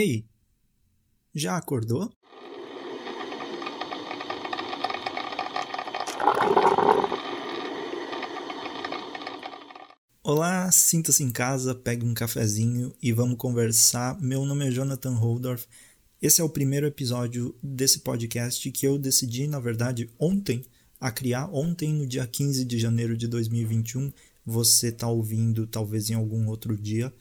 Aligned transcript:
Ei, 0.00 0.24
já 1.34 1.56
acordou? 1.56 2.08
Olá, 10.22 10.70
sinta-se 10.70 11.24
em 11.24 11.32
casa, 11.32 11.74
pegue 11.74 12.06
um 12.06 12.14
cafezinho 12.14 12.94
e 13.02 13.12
vamos 13.12 13.38
conversar. 13.38 14.16
Meu 14.20 14.46
nome 14.46 14.68
é 14.68 14.70
Jonathan 14.70 15.14
Holdorf. 15.14 15.66
Esse 16.22 16.40
é 16.40 16.44
o 16.44 16.48
primeiro 16.48 16.86
episódio 16.86 17.52
desse 17.60 17.98
podcast 17.98 18.70
que 18.70 18.86
eu 18.86 18.96
decidi, 18.98 19.48
na 19.48 19.58
verdade, 19.58 20.08
ontem, 20.16 20.64
a 21.00 21.10
criar. 21.10 21.52
Ontem, 21.52 21.92
no 21.92 22.06
dia 22.06 22.24
15 22.24 22.64
de 22.64 22.78
janeiro 22.78 23.16
de 23.16 23.26
2021. 23.26 24.12
Você 24.46 24.90
está 24.90 25.08
ouvindo 25.08 25.66
talvez 25.66 26.08
em 26.08 26.14
algum 26.14 26.46
outro 26.46 26.76
dia. 26.76 27.12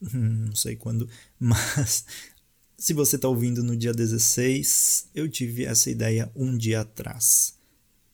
Não 0.12 0.54
sei 0.54 0.76
quando, 0.76 1.08
mas 1.38 2.04
se 2.76 2.94
você 2.94 3.16
está 3.16 3.28
ouvindo 3.28 3.62
no 3.62 3.76
dia 3.76 3.92
16, 3.92 5.08
eu 5.14 5.28
tive 5.28 5.64
essa 5.64 5.90
ideia 5.90 6.30
um 6.34 6.56
dia 6.56 6.80
atrás. 6.80 7.58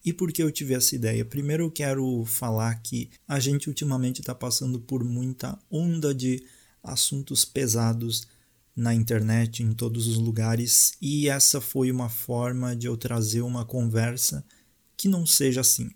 E 0.03 0.13
por 0.13 0.31
que 0.31 0.43
eu 0.43 0.51
tive 0.51 0.73
essa 0.73 0.95
ideia? 0.95 1.25
Primeiro 1.25 1.63
eu 1.63 1.71
quero 1.71 2.23
falar 2.25 2.75
que 2.75 3.09
a 3.27 3.39
gente 3.39 3.67
ultimamente 3.67 4.21
está 4.21 4.35
passando 4.35 4.79
por 4.79 5.03
muita 5.03 5.57
onda 5.69 6.13
de 6.13 6.43
assuntos 6.83 7.43
pesados 7.43 8.27
na 8.75 8.93
internet, 8.93 9.63
em 9.63 9.73
todos 9.73 10.07
os 10.07 10.17
lugares, 10.17 10.93
e 11.01 11.27
essa 11.27 11.59
foi 11.59 11.89
uma 11.89 12.09
forma 12.09 12.75
de 12.75 12.87
eu 12.87 12.95
trazer 12.95 13.41
uma 13.41 13.65
conversa 13.65 14.45
que 14.95 15.07
não 15.07 15.25
seja 15.25 15.61
assim. 15.61 15.89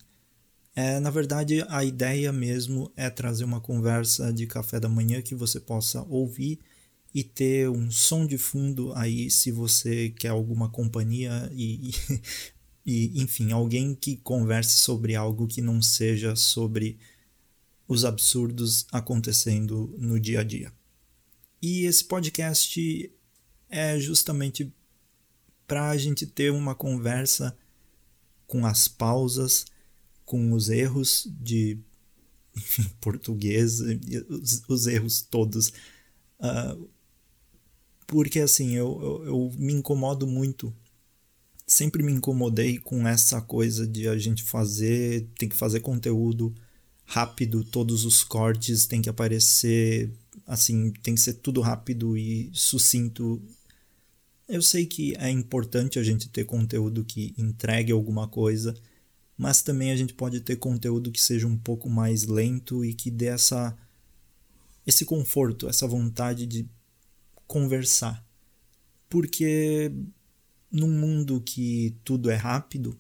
É, 0.76 1.00
na 1.00 1.10
verdade, 1.10 1.66
a 1.68 1.84
ideia 1.84 2.32
mesmo 2.32 2.92
é 2.96 3.10
trazer 3.10 3.44
uma 3.44 3.60
conversa 3.60 4.32
de 4.32 4.48
café 4.48 4.80
da 4.80 4.88
manhã 4.88 5.22
que 5.22 5.36
você 5.36 5.60
possa 5.60 6.02
ouvir 6.04 6.60
e 7.14 7.24
ter 7.24 7.70
um 7.70 7.92
som 7.92 8.26
de 8.26 8.38
fundo 8.38 8.94
aí 8.94 9.30
se 9.30 9.52
você 9.52 10.10
quer 10.12 10.30
alguma 10.30 10.70
companhia 10.70 11.52
e, 11.54 11.92
e, 12.86 13.22
enfim, 13.22 13.52
alguém 13.52 13.94
que 13.94 14.16
converse 14.18 14.78
sobre 14.78 15.14
algo 15.14 15.46
que 15.46 15.62
não 15.62 15.82
seja 15.82 16.36
sobre 16.36 16.98
os 17.86 18.06
absurdos 18.06 18.86
acontecendo 18.92 19.94
no 19.98 20.18
dia 20.18 20.40
a 20.40 20.44
dia. 20.44 20.72
E 21.62 21.86
esse 21.86 22.06
podcast 22.06 23.12
é 23.70 24.00
justamente 24.00 24.74
para 25.68 25.90
a 25.90 25.98
gente 25.98 26.26
ter 26.26 26.52
uma 26.52 26.74
conversa 26.74 27.56
com 28.48 28.66
as 28.66 28.88
pausas, 28.88 29.66
com 30.32 30.54
os 30.54 30.70
erros 30.70 31.28
de 31.42 31.78
português, 33.02 33.82
os, 34.30 34.64
os, 34.70 34.88
erros 34.88 35.22
todos. 35.22 35.74
Uh, 36.40 36.90
porque 38.08 38.40
assim, 38.40 38.72
eu, 38.72 39.00
eu, 39.02 39.26
eu 39.26 39.52
me 39.58 39.74
incomodo 39.74 40.26
muito 40.26 40.74
sempre 41.68 42.04
me 42.04 42.12
incomodei 42.12 42.78
com 42.78 43.08
essa 43.08 43.42
coisa 43.42 43.88
de 43.88 44.08
a 44.08 44.18
gente 44.18 44.44
fazer, 44.44 45.26
tem 45.38 45.48
que 45.48 45.56
fazer 45.56 45.80
conteúdo 45.80 46.54
rápido, 47.06 47.64
todos 47.64 48.04
os 48.04 48.24
cortes 48.24 48.86
tem 48.86 49.02
que 49.02 49.10
aparecer 49.10 50.12
assim, 50.46 50.92
tem 51.02 51.16
que 51.16 51.22
ser 51.22 51.36
tudo 51.36 51.62
rápido 51.62 52.18
e 52.18 52.50
sucinto. 52.54 53.42
Eu 54.50 54.62
sei 54.62 54.86
que 54.86 55.16
é 55.18 55.30
importante 55.30 55.98
a 55.98 56.04
gente 56.04 56.28
ter 56.28 56.44
conteúdo 56.44 57.06
que 57.06 57.34
entregue 57.38 57.92
alguma 57.94 58.28
coisa, 58.28 58.76
mas 59.38 59.62
também 59.62 59.92
a 59.92 59.96
gente 59.96 60.14
pode 60.14 60.42
ter 60.42 60.58
conteúdo 60.58 61.12
que 61.12 61.22
seja 61.22 61.48
um 61.48 61.58
pouco 61.58 61.90
mais 61.90 62.26
lento 62.26 62.86
e 62.86 62.94
que 62.94 63.10
dê 63.10 63.28
essa 63.28 63.78
esse 64.86 65.06
conforto, 65.06 65.68
essa 65.68 65.88
vontade 65.88 66.46
de 66.46 66.68
conversar. 67.48 68.26
Porque 69.08 69.92
num 70.72 70.90
mundo 70.90 71.42
que 71.42 71.96
tudo 72.04 72.30
é 72.30 72.36
rápido, 72.36 72.98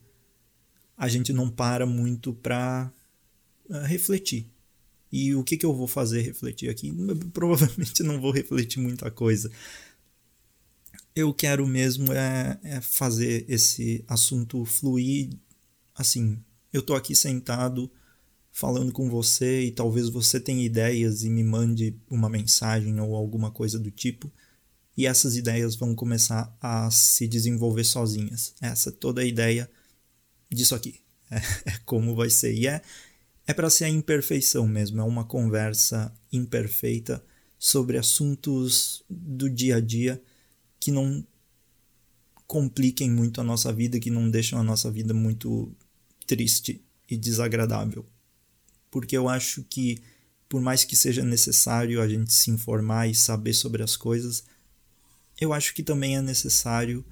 a 0.98 1.08
gente 1.08 1.34
não 1.34 1.50
para 1.50 1.86
muito 1.86 2.34
para 2.34 2.92
ah, 3.69 3.86
refletir. 3.88 4.48
E 5.12 5.34
o 5.36 5.44
que, 5.44 5.58
que 5.58 5.66
eu 5.66 5.74
vou 5.74 5.88
fazer 5.88 6.22
refletir 6.22 6.69
aqui? 6.69 6.94
Provavelmente 7.34 8.03
não 8.03 8.19
vou 8.19 8.31
refletir 8.31 8.80
muita 8.80 9.09
coisa. 9.09 9.52
Eu 11.16 11.34
quero 11.34 11.68
mesmo 11.68 12.13
é, 12.13 12.59
é 12.63 12.81
fazer 12.81 13.46
esse 13.50 14.03
assunto 14.08 14.63
fluir 14.63 15.30
assim. 15.96 16.40
Eu 16.72 16.81
tô 16.81 16.96
aqui 16.96 17.16
sentado 17.16 17.91
falando 18.52 18.91
com 18.91 19.09
você 19.09 19.62
e 19.62 19.72
talvez 19.72 20.09
você 20.09 20.40
tenha 20.40 20.63
ideias 20.63 21.24
e 21.24 21.29
me 21.29 21.44
mande 21.44 21.96
uma 22.09 22.29
mensagem 22.29 23.00
ou 23.00 23.16
alguma 23.16 23.52
coisa 23.52 23.79
do 23.79 23.90
tipo 23.90 24.31
e 24.96 25.06
essas 25.06 25.35
ideias 25.35 25.75
vão 25.75 25.96
começar 25.96 26.56
a 26.62 26.90
se 26.91 27.28
desenvolver 27.28 27.84
sozinhas. 27.84 28.53
Essa 28.62 28.91
toda 28.91 29.22
a 29.22 29.25
ideia 29.25 29.69
disso 30.50 30.75
aqui. 30.75 31.00
É, 31.34 31.38
é 31.69 31.78
como 31.85 32.13
vai 32.13 32.30
ser. 32.30 32.53
E 32.53 32.68
é, 32.68 32.81
é 33.47 33.53
para 33.53 33.69
ser 33.69 33.85
a 33.85 33.90
imperfeição 33.90 34.68
mesmo. 34.68 35.00
É 35.00 35.03
uma 35.06 35.24
conversa 35.24 36.13
imperfeita 36.30 37.24
sobre 37.57 37.97
assuntos 37.97 39.01
do 39.09 39.50
dia 39.50 39.78
a 39.78 39.80
dia 39.80 40.22
que 40.78 40.91
não 40.91 41.25
compliquem 42.46 43.09
muito 43.09 43.40
a 43.40 43.46
nossa 43.46 43.72
vida, 43.72 43.97
que 43.97 44.09
não 44.09 44.30
deixam 44.30 44.59
a 44.59 44.63
nossa 44.63 44.91
vida 44.91 45.13
muito 45.13 45.74
triste 46.26 46.84
e 47.09 47.18
desagradável. 47.18 48.06
Porque 48.90 49.18
eu 49.18 49.28
acho 49.28 49.64
que, 49.64 50.02
por 50.48 50.62
mais 50.62 50.84
que 50.84 50.96
seja 50.96 51.24
necessário 51.24 52.02
a 52.02 52.08
gente 52.08 52.34
se 52.34 52.52
informar 52.52 53.08
e 53.08 53.16
saber 53.16 53.54
sobre 53.54 53.84
as 53.84 53.96
coisas, 53.96 54.44
eu 55.40 55.54
acho 55.54 55.74
que 55.74 55.84
também 55.84 56.18
é 56.18 56.22
necessário 56.22 57.06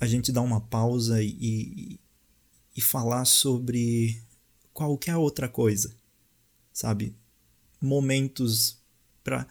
a 0.00 0.06
gente 0.06 0.30
dar 0.30 0.42
uma 0.42 0.60
pausa 0.60 1.22
e, 1.22 1.98
e 2.76 2.80
falar 2.80 3.24
sobre 3.24 4.22
qualquer 4.72 5.16
outra 5.16 5.48
coisa, 5.48 5.92
sabe? 6.72 7.16
Momentos 7.80 8.78
para 9.24 9.46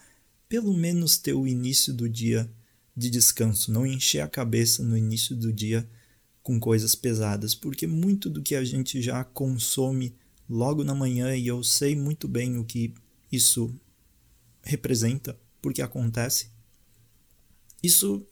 pelo 0.47 0.73
menos 0.73 1.17
ter 1.17 1.33
o 1.33 1.45
início 1.45 1.93
do 1.93 2.07
dia 2.07 2.49
de 2.95 3.09
descanso, 3.09 3.71
não 3.71 3.85
encher 3.85 4.21
a 4.21 4.27
cabeça 4.27 4.81
no 4.81 4.97
início 4.97 5.35
do 5.35 5.51
dia 5.51 5.87
com 6.47 6.61
coisas 6.61 6.95
pesadas, 6.95 7.53
porque 7.53 7.85
muito 7.85 8.29
do 8.29 8.41
que 8.41 8.55
a 8.55 8.63
gente 8.63 9.01
já 9.01 9.21
consome 9.21 10.15
logo 10.49 10.81
na 10.81 10.95
manhã 10.95 11.35
e 11.35 11.45
eu 11.45 11.61
sei 11.61 11.93
muito 11.93 12.25
bem 12.25 12.57
o 12.57 12.63
que 12.63 12.93
isso 13.29 13.77
representa, 14.63 15.37
porque 15.61 15.81
acontece 15.81 16.49
isso 17.83 18.25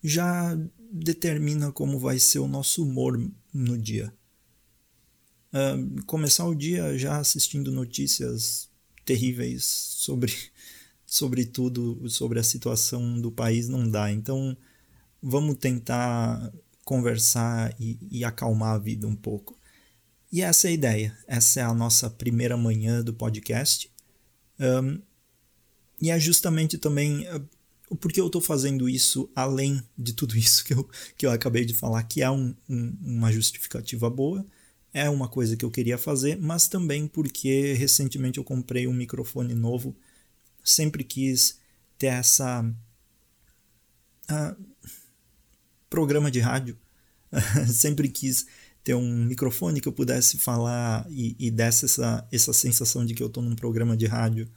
já 0.00 0.56
determina 0.92 1.72
como 1.72 1.98
vai 1.98 2.20
ser 2.20 2.38
o 2.38 2.46
nosso 2.46 2.84
humor 2.84 3.20
no 3.52 3.76
dia. 3.76 4.14
Uh, 5.52 6.04
começar 6.06 6.46
o 6.46 6.54
dia 6.54 6.96
já 6.96 7.18
assistindo 7.18 7.72
notícias 7.72 8.70
terríveis 9.04 9.64
sobre, 9.64 10.32
sobre 11.04 11.44
tudo, 11.44 12.08
sobre 12.08 12.38
a 12.38 12.44
situação 12.44 13.20
do 13.20 13.32
país, 13.32 13.68
não 13.68 13.90
dá. 13.90 14.12
Então, 14.12 14.56
vamos 15.20 15.56
tentar 15.56 16.52
conversar 16.84 17.74
e, 17.78 17.98
e 18.10 18.24
acalmar 18.24 18.74
a 18.74 18.78
vida 18.78 19.06
um 19.06 19.16
pouco. 19.16 19.58
E 20.32 20.42
essa 20.42 20.68
é 20.68 20.70
a 20.70 20.74
ideia. 20.74 21.18
Essa 21.26 21.60
é 21.60 21.62
a 21.62 21.74
nossa 21.74 22.08
primeira 22.08 22.56
manhã 22.56 23.02
do 23.02 23.12
podcast. 23.12 23.90
Um, 24.58 25.00
e 26.00 26.10
é 26.10 26.18
justamente 26.18 26.78
também 26.78 27.26
por 27.98 28.12
que 28.12 28.20
eu 28.20 28.26
estou 28.26 28.40
fazendo 28.40 28.88
isso 28.88 29.28
além 29.34 29.82
de 29.98 30.12
tudo 30.12 30.36
isso 30.36 30.64
que 30.64 30.72
eu, 30.72 30.88
que 31.16 31.26
eu 31.26 31.30
acabei 31.30 31.64
de 31.64 31.74
falar, 31.74 32.02
que 32.04 32.22
é 32.22 32.30
um, 32.30 32.54
um, 32.68 32.96
uma 33.02 33.32
justificativa 33.32 34.08
boa, 34.08 34.46
é 34.92 35.08
uma 35.08 35.28
coisa 35.28 35.56
que 35.56 35.64
eu 35.64 35.70
queria 35.70 35.98
fazer, 35.98 36.36
mas 36.38 36.68
também 36.68 37.06
porque 37.06 37.74
recentemente 37.74 38.38
eu 38.38 38.44
comprei 38.44 38.86
um 38.86 38.92
microfone 38.92 39.54
novo, 39.54 39.96
sempre 40.64 41.04
quis 41.04 41.58
ter 41.98 42.08
essa. 42.08 42.62
Uh, 44.30 44.69
programa 45.90 46.30
de 46.30 46.40
rádio, 46.40 46.78
sempre 47.68 48.08
quis 48.08 48.46
ter 48.82 48.94
um 48.94 49.24
microfone 49.24 49.80
que 49.80 49.88
eu 49.88 49.92
pudesse 49.92 50.38
falar 50.38 51.06
e, 51.10 51.36
e 51.38 51.50
desse 51.50 51.84
essa, 51.84 52.26
essa 52.32 52.52
sensação 52.52 53.04
de 53.04 53.12
que 53.12 53.22
eu 53.22 53.26
estou 53.26 53.42
num 53.42 53.54
programa 53.54 53.94
de 53.94 54.06
rádio 54.06 54.48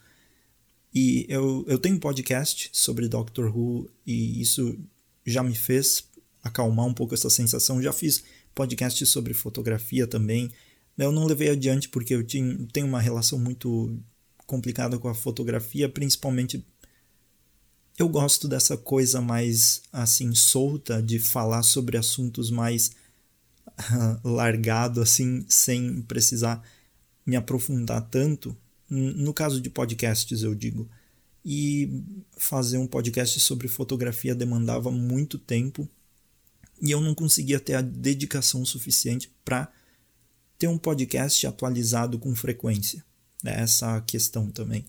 e 0.94 1.25
eu, 1.27 1.65
eu 1.68 1.80
tenho 1.80 1.95
um 1.95 2.00
podcast 2.00 2.69
sobre 2.71 3.07
Doctor 3.07 3.56
Who 3.56 3.89
e 4.06 4.39
isso 4.39 4.77
já 5.25 5.41
me 5.41 5.56
fez 5.56 6.03
acalmar 6.44 6.85
um 6.85 6.94
pouco 6.94 7.15
essa 7.15 7.30
sensação. 7.31 7.81
Já 7.81 7.91
fiz 7.91 8.24
podcast 8.53 9.03
sobre 9.07 9.33
fotografia 9.33 10.06
também. 10.06 10.51
Eu 10.95 11.12
não 11.12 11.25
levei 11.25 11.50
adiante 11.50 11.89
porque 11.89 12.13
eu 12.13 12.24
tinha, 12.24 12.68
tenho 12.71 12.86
uma 12.86 13.01
relação 13.01 13.39
muito 13.39 13.97
complicada 14.45 15.00
com 15.00 15.07
a 15.07 15.15
fotografia, 15.15 15.89
principalmente 15.89 16.63
eu 17.97 18.09
gosto 18.09 18.47
dessa 18.47 18.77
coisa 18.77 19.21
mais 19.21 19.81
assim 19.91 20.33
solta 20.33 21.01
de 21.01 21.19
falar 21.19 21.63
sobre 21.63 21.97
assuntos 21.97 22.49
mais 22.49 22.91
largado 24.23 25.01
assim, 25.01 25.45
sem 25.47 26.01
precisar 26.01 26.63
me 27.25 27.35
aprofundar 27.35 28.01
tanto 28.09 28.55
no 28.89 29.33
caso 29.33 29.59
de 29.59 29.69
podcasts, 29.69 30.43
eu 30.43 30.53
digo. 30.53 30.87
e 31.43 32.03
fazer 32.37 32.77
um 32.77 32.87
podcast 32.87 33.39
sobre 33.39 33.67
fotografia 33.67 34.35
demandava 34.35 34.91
muito 34.91 35.37
tempo 35.37 35.89
e 36.81 36.91
eu 36.91 37.01
não 37.01 37.13
conseguia 37.15 37.59
ter 37.59 37.73
a 37.73 37.81
dedicação 37.81 38.65
suficiente 38.65 39.31
para 39.43 39.71
ter 40.57 40.67
um 40.67 40.77
podcast 40.77 41.45
atualizado 41.45 42.19
com 42.19 42.35
frequência. 42.35 43.03
É 43.43 43.61
essa 43.61 43.97
a 43.97 44.01
questão 44.01 44.49
também. 44.49 44.85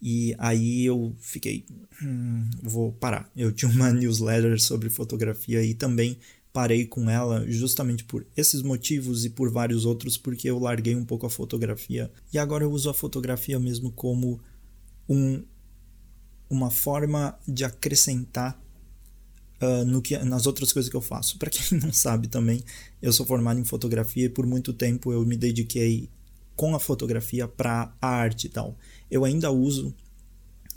E 0.00 0.34
aí 0.38 0.84
eu 0.84 1.14
fiquei, 1.18 1.64
hum, 2.02 2.48
vou 2.62 2.92
parar. 2.92 3.30
Eu 3.36 3.52
tinha 3.52 3.70
uma 3.70 3.90
newsletter 3.92 4.60
sobre 4.60 4.90
fotografia 4.90 5.62
e 5.62 5.74
também 5.74 6.18
parei 6.52 6.86
com 6.86 7.10
ela 7.10 7.44
justamente 7.50 8.02
por 8.02 8.26
esses 8.34 8.62
motivos 8.62 9.24
e 9.24 9.30
por 9.30 9.50
vários 9.50 9.84
outros, 9.84 10.16
porque 10.16 10.48
eu 10.48 10.58
larguei 10.58 10.94
um 10.94 11.04
pouco 11.04 11.26
a 11.26 11.30
fotografia. 11.30 12.10
E 12.32 12.38
agora 12.38 12.64
eu 12.64 12.72
uso 12.72 12.88
a 12.88 12.94
fotografia 12.94 13.58
mesmo 13.58 13.92
como 13.92 14.40
um, 15.08 15.42
uma 16.48 16.70
forma 16.70 17.38
de 17.46 17.64
acrescentar 17.64 18.58
uh, 19.60 19.84
no 19.84 20.00
que, 20.00 20.16
nas 20.18 20.46
outras 20.46 20.72
coisas 20.72 20.88
que 20.90 20.96
eu 20.96 21.02
faço. 21.02 21.38
Para 21.38 21.50
quem 21.50 21.76
não 21.78 21.92
sabe 21.92 22.28
também, 22.28 22.62
eu 23.02 23.12
sou 23.12 23.26
formado 23.26 23.60
em 23.60 23.64
fotografia 23.64 24.26
e 24.26 24.30
por 24.30 24.46
muito 24.46 24.72
tempo 24.72 25.12
eu 25.12 25.24
me 25.24 25.36
dediquei 25.36 26.08
com 26.56 26.74
a 26.74 26.80
fotografia 26.80 27.46
para 27.46 27.94
a 28.00 28.08
arte 28.08 28.46
e 28.46 28.50
tal. 28.50 28.76
Eu 29.10 29.24
ainda 29.24 29.50
uso 29.52 29.94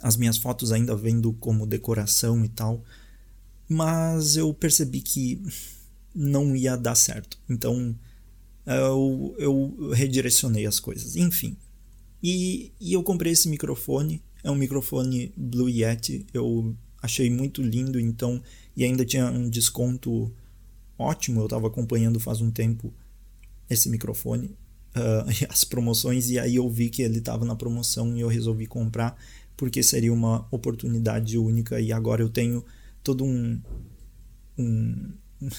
as 0.00 0.16
minhas 0.16 0.36
fotos 0.36 0.70
ainda 0.70 0.94
vendo 0.94 1.32
como 1.34 1.66
decoração 1.66 2.44
e 2.44 2.48
tal, 2.48 2.84
mas 3.68 4.36
eu 4.36 4.52
percebi 4.54 5.00
que 5.00 5.42
não 6.14 6.54
ia 6.54 6.76
dar 6.76 6.94
certo. 6.94 7.38
Então 7.48 7.96
eu, 8.66 9.34
eu 9.38 9.90
redirecionei 9.92 10.66
as 10.66 10.78
coisas. 10.78 11.16
Enfim. 11.16 11.56
E, 12.22 12.72
e 12.78 12.92
eu 12.92 13.02
comprei 13.02 13.32
esse 13.32 13.48
microfone. 13.48 14.22
É 14.44 14.50
um 14.50 14.54
microfone 14.54 15.32
Blue 15.36 15.68
Yeti. 15.68 16.26
Eu 16.32 16.76
achei 17.02 17.30
muito 17.30 17.62
lindo, 17.62 17.98
então. 17.98 18.42
E 18.76 18.84
ainda 18.84 19.04
tinha 19.04 19.26
um 19.30 19.48
desconto 19.48 20.32
ótimo. 20.98 21.40
Eu 21.40 21.46
estava 21.46 21.66
acompanhando 21.66 22.20
faz 22.20 22.40
um 22.40 22.50
tempo 22.50 22.92
esse 23.68 23.88
microfone 23.88 24.56
uh, 24.96 25.28
as 25.48 25.64
promoções 25.64 26.30
e 26.30 26.38
aí 26.38 26.56
eu 26.56 26.68
vi 26.68 26.88
que 26.88 27.02
ele 27.02 27.18
estava 27.18 27.44
na 27.44 27.56
promoção 27.56 28.16
e 28.16 28.20
eu 28.20 28.28
resolvi 28.28 28.66
comprar 28.66 29.16
porque 29.56 29.82
seria 29.82 30.12
uma 30.12 30.46
oportunidade 30.50 31.36
única 31.36 31.80
e 31.80 31.92
agora 31.92 32.22
eu 32.22 32.30
tenho 32.30 32.64
todo 33.02 33.24
um, 33.24 33.60
um 34.58 35.12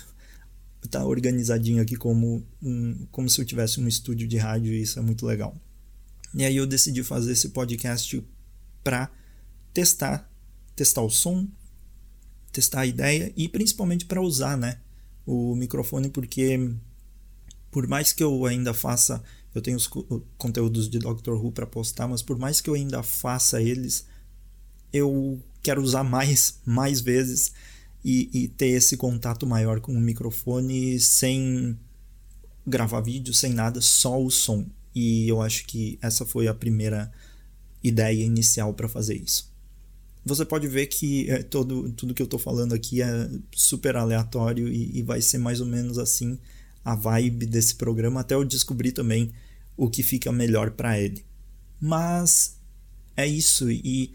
tá 0.90 1.06
organizadinho 1.06 1.82
aqui 1.82 1.96
como 1.96 2.44
um, 2.62 3.06
como 3.12 3.30
se 3.30 3.40
eu 3.40 3.46
tivesse 3.46 3.80
um 3.80 3.88
estúdio 3.88 4.28
de 4.28 4.38
rádio 4.38 4.74
e 4.74 4.82
isso 4.82 4.98
é 4.98 5.02
muito 5.02 5.26
legal. 5.26 5.56
E 6.34 6.44
aí 6.44 6.56
eu 6.56 6.66
decidi 6.66 7.04
fazer 7.04 7.34
esse 7.34 7.50
podcast 7.50 8.26
para 8.84 9.12
testar, 9.74 10.30
testar 10.76 11.02
o 11.02 11.10
som, 11.10 11.48
testar 12.52 12.82
a 12.82 12.86
ideia 12.86 13.32
e 13.36 13.48
principalmente 13.48 14.06
para 14.06 14.22
usar, 14.22 14.58
né, 14.58 14.80
o 15.26 15.56
microfone 15.56 16.10
porque 16.10 16.74
por 17.72 17.88
mais 17.88 18.12
que 18.12 18.24
eu 18.24 18.46
ainda 18.46 18.74
faça, 18.74 19.24
eu 19.56 19.62
tenho 19.62 19.78
os 19.78 19.90
conteúdos 20.38 20.90
de 20.90 21.00
Doctor 21.00 21.44
Who 21.44 21.52
para 21.52 21.66
postar, 21.66 22.08
mas 22.08 22.22
por 22.22 22.38
mais 22.38 22.60
que 22.60 22.70
eu 22.70 22.74
ainda 22.74 23.02
faça 23.02 23.62
eles, 23.62 24.06
eu 24.92 25.42
quero 25.64 25.82
usar 25.82 26.04
mais, 26.04 26.60
mais 26.66 27.00
vezes 27.00 27.54
e, 28.04 28.30
e 28.34 28.48
ter 28.50 28.68
esse 28.68 28.98
contato 28.98 29.48
maior 29.48 29.80
com 29.80 29.94
o 29.94 30.02
microfone 30.02 31.00
sem 31.00 31.78
gravar 32.68 33.02
vídeo, 33.02 33.34
sem 33.34 33.54
nada, 33.54 33.80
só 33.82 34.22
o 34.22 34.30
som. 34.30 34.66
E 34.94 35.28
eu 35.28 35.42
acho 35.42 35.66
que 35.66 35.98
essa 36.02 36.26
foi 36.26 36.48
a 36.48 36.54
primeira 36.54 37.12
ideia 37.84 38.24
inicial 38.24 38.74
para 38.74 38.90
fazer 38.90 39.16
isso. 39.16 39.50
Você 40.24 40.46
pode 40.46 40.68
ver 40.68 40.86
que 40.88 41.30
é, 41.32 41.42
todo, 41.42 41.92
tudo 41.94 42.14
que 42.14 42.22
eu 42.22 42.26
estou 42.26 42.40
falando 42.40 42.74
aqui 42.74 43.02
é 43.02 43.30
super 43.52 43.96
aleatório 43.96 44.68
e, 44.68 45.00
e 45.00 45.02
vai 45.02 45.22
ser 45.22 45.40
mais 45.40 45.60
ou 45.60 45.66
menos 45.66 45.98
assim 45.98 46.38
a 46.84 46.96
vibe 46.96 47.46
desse 47.46 47.76
programa 47.76 48.22
até 48.22 48.36
eu 48.36 48.44
descobrir 48.44 48.92
também 48.92 49.32
o 49.78 49.90
que 49.90 50.04
fica 50.04 50.32
melhor 50.32 50.72
para 50.72 51.00
ele. 51.00 51.26
Mas 51.80 52.60
é 53.16 53.28
isso 53.28 53.70
e 53.70 54.14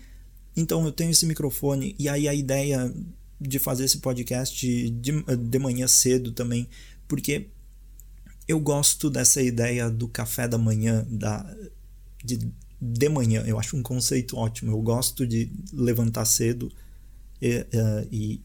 então 0.56 0.84
eu 0.84 0.92
tenho 0.92 1.10
esse 1.10 1.26
microfone 1.26 1.94
e 1.98 2.08
aí 2.08 2.26
a 2.26 2.34
ideia 2.34 2.92
de 3.38 3.58
fazer 3.58 3.84
esse 3.84 3.98
podcast 3.98 4.90
de, 4.90 5.16
de 5.36 5.58
manhã 5.58 5.86
cedo 5.86 6.32
também, 6.32 6.66
porque 7.06 7.48
eu 8.48 8.60
gosto 8.60 9.10
dessa 9.10 9.42
ideia 9.42 9.90
do 9.90 10.08
café 10.08 10.46
da 10.46 10.56
manhã, 10.56 11.06
da, 11.10 11.44
de, 12.24 12.38
de 12.80 13.08
manhã. 13.08 13.42
Eu 13.46 13.58
acho 13.58 13.76
um 13.76 13.82
conceito 13.82 14.36
ótimo. 14.36 14.70
Eu 14.70 14.80
gosto 14.80 15.26
de 15.26 15.50
levantar 15.72 16.24
cedo 16.24 16.70
e, 17.42 17.58
uh, 17.58 18.08
e, 18.10 18.40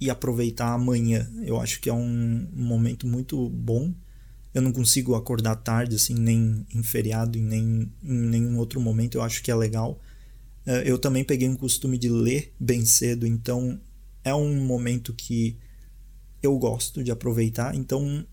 e 0.00 0.10
aproveitar 0.10 0.72
amanhã. 0.72 1.30
Eu 1.42 1.60
acho 1.60 1.80
que 1.80 1.88
é 1.88 1.92
um 1.92 2.48
momento 2.52 3.06
muito 3.06 3.48
bom. 3.48 3.92
Eu 4.54 4.62
não 4.62 4.72
consigo 4.72 5.14
acordar 5.14 5.56
tarde, 5.56 5.96
assim, 5.96 6.14
nem 6.14 6.66
em 6.74 6.82
feriado, 6.82 7.38
nem 7.38 7.90
em 8.02 8.12
nenhum 8.12 8.58
outro 8.58 8.80
momento. 8.80 9.16
Eu 9.16 9.22
acho 9.22 9.42
que 9.42 9.50
é 9.50 9.54
legal. 9.54 10.00
Eh, 10.66 10.84
eu 10.86 10.98
também 10.98 11.24
peguei 11.24 11.48
um 11.48 11.56
costume 11.56 11.98
de 11.98 12.08
ler 12.08 12.54
bem 12.58 12.84
cedo, 12.84 13.26
então 13.26 13.80
é 14.24 14.34
um 14.34 14.64
momento 14.64 15.12
que 15.12 15.56
eu 16.42 16.56
gosto 16.58 17.02
de 17.02 17.10
aproveitar. 17.10 17.74
Então, 17.74 18.24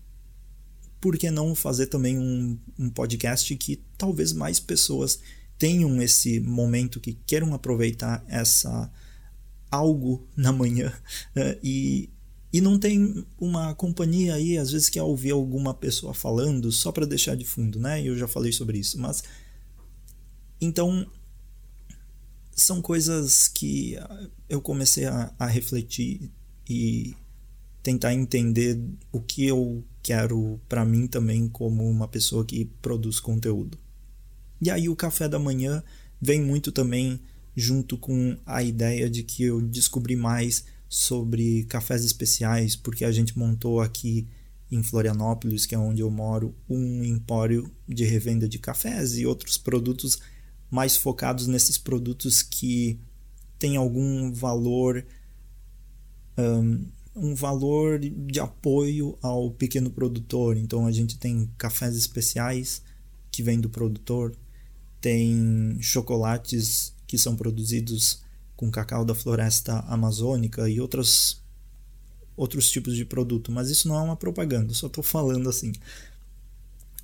por 1.00 1.16
que 1.16 1.30
não 1.30 1.54
fazer 1.54 1.86
também 1.86 2.18
um, 2.18 2.58
um 2.78 2.90
podcast 2.90 3.54
que 3.56 3.82
talvez 3.98 4.32
mais 4.32 4.60
pessoas 4.60 5.20
tenham 5.58 6.00
esse 6.02 6.40
momento, 6.40 7.00
que 7.00 7.14
queiram 7.26 7.54
aproveitar 7.54 8.24
essa 8.28 8.90
algo 9.70 10.26
na 10.36 10.52
manhã 10.52 10.92
uh, 11.36 11.58
e, 11.62 12.10
e 12.52 12.60
não 12.60 12.78
tem 12.78 13.26
uma 13.38 13.74
companhia 13.74 14.34
aí, 14.34 14.56
às 14.58 14.70
vezes 14.70 14.88
quer 14.88 15.02
ouvir 15.02 15.32
alguma 15.32 15.74
pessoa 15.74 16.14
falando 16.14 16.70
só 16.72 16.92
para 16.92 17.06
deixar 17.06 17.36
de 17.36 17.44
fundo, 17.44 17.78
né? 17.78 18.02
Eu 18.02 18.16
já 18.16 18.28
falei 18.28 18.52
sobre 18.52 18.78
isso, 18.78 18.98
mas 19.00 19.22
então 20.60 21.06
são 22.52 22.80
coisas 22.80 23.48
que 23.48 23.96
eu 24.48 24.62
comecei 24.62 25.04
a, 25.04 25.32
a 25.38 25.46
refletir 25.46 26.30
e 26.68 27.14
tentar 27.82 28.14
entender 28.14 28.80
o 29.12 29.20
que 29.20 29.46
eu 29.46 29.84
quero 30.02 30.60
para 30.68 30.84
mim 30.84 31.06
também 31.06 31.48
como 31.48 31.88
uma 31.88 32.08
pessoa 32.08 32.44
que 32.44 32.64
produz 32.80 33.20
conteúdo. 33.20 33.78
E 34.60 34.70
aí 34.70 34.88
o 34.88 34.96
café 34.96 35.28
da 35.28 35.38
manhã 35.38 35.84
vem 36.20 36.42
muito 36.42 36.72
também 36.72 37.20
junto 37.56 37.96
com 37.96 38.36
a 38.44 38.62
ideia 38.62 39.08
de 39.08 39.22
que 39.22 39.44
eu 39.44 39.62
descobri 39.62 40.14
mais 40.14 40.64
sobre 40.88 41.64
cafés 41.64 42.04
especiais, 42.04 42.76
porque 42.76 43.04
a 43.04 43.10
gente 43.10 43.36
montou 43.38 43.80
aqui 43.80 44.26
em 44.70 44.82
Florianópolis, 44.82 45.64
que 45.64 45.74
é 45.74 45.78
onde 45.78 46.02
eu 46.02 46.10
moro, 46.10 46.54
um 46.68 47.02
empório 47.02 47.70
de 47.88 48.04
revenda 48.04 48.48
de 48.48 48.58
cafés 48.58 49.16
e 49.16 49.24
outros 49.24 49.56
produtos 49.56 50.18
mais 50.70 50.96
focados 50.96 51.46
nesses 51.46 51.78
produtos 51.78 52.42
que 52.42 52.98
têm 53.58 53.76
algum 53.76 54.32
valor 54.32 55.04
um, 56.36 56.86
um 57.14 57.34
valor 57.34 57.98
de 57.98 58.38
apoio 58.38 59.16
ao 59.22 59.50
pequeno 59.50 59.90
produtor. 59.90 60.56
Então 60.56 60.86
a 60.86 60.92
gente 60.92 61.16
tem 61.18 61.50
cafés 61.56 61.96
especiais 61.96 62.82
que 63.30 63.42
vêm 63.42 63.60
do 63.60 63.70
produtor, 63.70 64.36
tem 65.00 65.78
chocolates 65.80 66.92
que 67.16 67.22
são 67.22 67.34
produzidos 67.34 68.20
com 68.54 68.70
cacau 68.70 69.02
da 69.02 69.14
floresta 69.14 69.80
amazônica 69.88 70.68
e 70.68 70.78
outros 70.78 71.42
outros 72.36 72.70
tipos 72.70 72.94
de 72.94 73.06
produto, 73.06 73.50
mas 73.50 73.70
isso 73.70 73.88
não 73.88 73.96
é 73.96 74.02
uma 74.02 74.16
propaganda, 74.16 74.74
só 74.74 74.88
estou 74.88 75.02
falando 75.02 75.48
assim. 75.48 75.72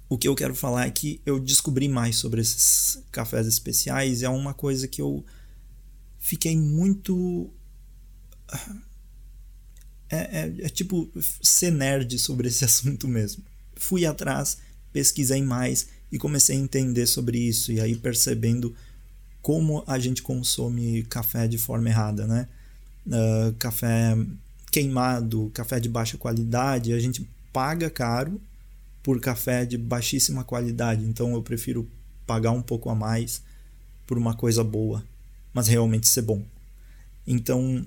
O 0.06 0.18
que 0.18 0.28
eu 0.28 0.34
quero 0.34 0.54
falar 0.54 0.86
é 0.86 0.90
que 0.90 1.22
eu 1.24 1.40
descobri 1.40 1.88
mais 1.88 2.16
sobre 2.16 2.42
esses 2.42 3.02
cafés 3.10 3.46
especiais 3.46 4.22
é 4.22 4.28
uma 4.28 4.52
coisa 4.52 4.86
que 4.86 5.00
eu 5.00 5.24
fiquei 6.18 6.54
muito. 6.54 7.50
É, 10.10 10.16
é, 10.16 10.54
é 10.64 10.68
tipo 10.68 11.10
ser 11.40 11.72
nerd 11.72 12.18
sobre 12.18 12.48
esse 12.48 12.62
assunto 12.66 13.08
mesmo. 13.08 13.42
Fui 13.74 14.04
atrás, 14.04 14.58
pesquisei 14.92 15.42
mais 15.42 15.86
e 16.10 16.18
comecei 16.18 16.58
a 16.58 16.60
entender 16.60 17.06
sobre 17.06 17.38
isso, 17.38 17.72
e 17.72 17.80
aí 17.80 17.96
percebendo 17.96 18.76
como 19.42 19.82
a 19.86 19.98
gente 19.98 20.22
consome 20.22 21.02
café 21.04 21.48
de 21.48 21.58
forma 21.58 21.88
errada, 21.88 22.26
né? 22.26 22.48
Uh, 23.04 23.52
café 23.58 24.16
queimado, 24.70 25.50
café 25.52 25.80
de 25.80 25.88
baixa 25.88 26.16
qualidade, 26.16 26.92
a 26.92 27.00
gente 27.00 27.28
paga 27.52 27.90
caro 27.90 28.40
por 29.02 29.20
café 29.20 29.66
de 29.66 29.76
baixíssima 29.76 30.44
qualidade. 30.44 31.04
Então 31.04 31.34
eu 31.34 31.42
prefiro 31.42 31.86
pagar 32.24 32.52
um 32.52 32.62
pouco 32.62 32.88
a 32.88 32.94
mais 32.94 33.42
por 34.06 34.16
uma 34.16 34.34
coisa 34.34 34.62
boa, 34.62 35.04
mas 35.52 35.66
realmente 35.66 36.08
ser 36.08 36.22
bom. 36.22 36.42
Então 37.26 37.84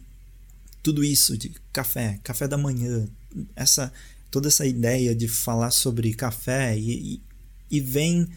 tudo 0.84 1.04
isso 1.04 1.38
de 1.38 1.52
café, 1.72 2.20
café 2.24 2.48
da 2.48 2.58
manhã, 2.58 3.08
essa 3.56 3.92
toda 4.30 4.50
essa 4.50 4.66
ideia 4.66 5.16
de 5.16 5.30
falar 5.30 5.72
sobre 5.72 6.14
café 6.14 6.78
e, 6.78 7.16
e, 7.16 7.22
e 7.72 7.80
vem 7.80 8.28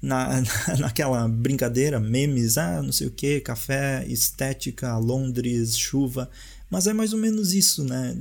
na, 0.00 0.42
naquela 0.78 1.28
brincadeira, 1.28 1.98
memes, 1.98 2.58
ah, 2.58 2.82
não 2.82 2.92
sei 2.92 3.06
o 3.06 3.12
que, 3.12 3.40
café, 3.40 4.04
estética, 4.06 4.96
Londres, 4.98 5.76
chuva, 5.76 6.30
mas 6.70 6.86
é 6.86 6.92
mais 6.92 7.12
ou 7.12 7.18
menos 7.18 7.52
isso, 7.52 7.84
né? 7.84 8.16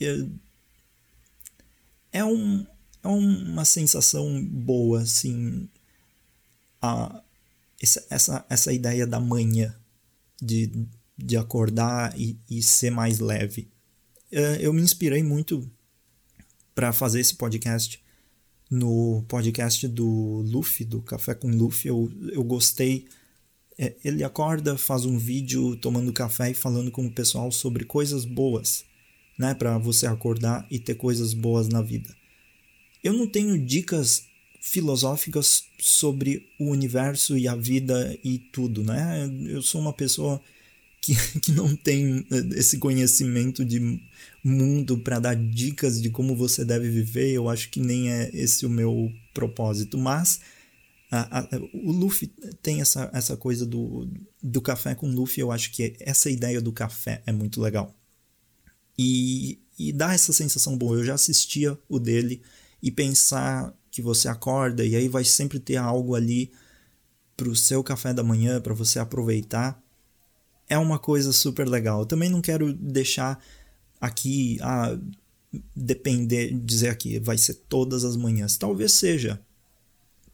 É, 0.00 0.26
é, 2.12 2.24
um, 2.24 2.66
é 3.02 3.08
uma 3.08 3.64
sensação 3.64 4.44
boa, 4.44 5.02
assim, 5.02 5.68
a, 6.80 7.22
essa, 8.10 8.44
essa, 8.48 8.72
ideia 8.72 9.06
da 9.06 9.20
manhã, 9.20 9.74
de, 10.40 10.86
de 11.16 11.36
acordar 11.36 12.18
e, 12.18 12.38
e 12.50 12.62
ser 12.62 12.90
mais 12.90 13.18
leve. 13.18 13.68
É, 14.30 14.58
eu 14.60 14.72
me 14.72 14.82
inspirei 14.82 15.22
muito 15.22 15.70
para 16.74 16.92
fazer 16.92 17.20
esse 17.20 17.34
podcast 17.36 18.03
no 18.70 19.24
podcast 19.28 19.86
do 19.88 20.42
Luffy, 20.46 20.84
do 20.84 21.00
Café 21.02 21.34
com 21.34 21.48
Luffy. 21.48 21.88
Eu, 21.88 22.10
eu 22.32 22.42
gostei. 22.42 23.06
É, 23.78 23.94
ele 24.04 24.22
acorda, 24.22 24.78
faz 24.78 25.04
um 25.04 25.18
vídeo 25.18 25.76
tomando 25.76 26.12
café 26.12 26.50
e 26.50 26.54
falando 26.54 26.90
com 26.90 27.06
o 27.06 27.12
pessoal 27.12 27.50
sobre 27.50 27.84
coisas 27.84 28.24
boas, 28.24 28.84
né? 29.38 29.54
Para 29.54 29.78
você 29.78 30.06
acordar 30.06 30.66
e 30.70 30.78
ter 30.78 30.94
coisas 30.94 31.34
boas 31.34 31.68
na 31.68 31.82
vida. 31.82 32.14
Eu 33.02 33.12
não 33.12 33.26
tenho 33.26 33.58
dicas 33.58 34.24
filosóficas 34.60 35.64
sobre 35.78 36.48
o 36.58 36.70
universo 36.70 37.36
e 37.36 37.46
a 37.46 37.54
vida 37.54 38.18
e 38.24 38.38
tudo, 38.38 38.82
né? 38.82 39.28
Eu 39.46 39.60
sou 39.60 39.80
uma 39.80 39.92
pessoa 39.92 40.40
que, 41.04 41.14
que 41.40 41.52
não 41.52 41.76
tem 41.76 42.26
esse 42.54 42.78
conhecimento 42.78 43.62
de 43.62 44.00
mundo 44.42 44.98
para 44.98 45.20
dar 45.20 45.34
dicas 45.34 46.00
de 46.00 46.08
como 46.08 46.34
você 46.34 46.64
deve 46.64 46.88
viver, 46.88 47.30
eu 47.30 47.48
acho 47.48 47.70
que 47.70 47.78
nem 47.78 48.10
é 48.10 48.30
esse 48.32 48.64
o 48.64 48.70
meu 48.70 49.12
propósito. 49.34 49.98
Mas 49.98 50.40
a, 51.10 51.40
a, 51.40 51.48
o 51.74 51.92
Luffy 51.92 52.28
tem 52.62 52.80
essa, 52.80 53.10
essa 53.12 53.36
coisa 53.36 53.66
do, 53.66 54.08
do 54.42 54.62
café 54.62 54.94
com 54.94 55.10
Luffy, 55.10 55.40
eu 55.40 55.52
acho 55.52 55.70
que 55.72 55.94
essa 56.00 56.30
ideia 56.30 56.60
do 56.60 56.72
café 56.72 57.22
é 57.26 57.32
muito 57.32 57.60
legal. 57.60 57.94
E, 58.98 59.60
e 59.78 59.92
dá 59.92 60.14
essa 60.14 60.32
sensação 60.32 60.78
boa. 60.78 60.96
Eu 60.96 61.04
já 61.04 61.14
assistia 61.14 61.78
o 61.88 61.98
dele 61.98 62.40
e 62.82 62.90
pensar 62.90 63.74
que 63.90 64.00
você 64.00 64.28
acorda 64.28 64.84
e 64.84 64.96
aí 64.96 65.08
vai 65.08 65.24
sempre 65.24 65.58
ter 65.58 65.76
algo 65.76 66.14
ali 66.14 66.50
para 67.36 67.48
o 67.48 67.56
seu 67.56 67.82
café 67.82 68.14
da 68.14 68.22
manhã, 68.22 68.60
para 68.60 68.74
você 68.74 68.98
aproveitar, 68.98 69.82
é 70.68 70.78
uma 70.78 70.98
coisa 70.98 71.32
super 71.32 71.68
legal. 71.68 72.00
Eu 72.00 72.06
também 72.06 72.30
não 72.30 72.40
quero 72.40 72.72
deixar 72.72 73.42
aqui 74.00 74.58
a 74.60 74.98
depender, 75.74 76.52
dizer 76.52 76.88
aqui, 76.88 77.18
vai 77.18 77.38
ser 77.38 77.54
todas 77.68 78.04
as 78.04 78.16
manhãs. 78.16 78.56
Talvez 78.56 78.92
seja, 78.92 79.40